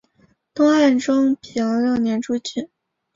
[0.55, 2.67] 东汉中平六年诸郡。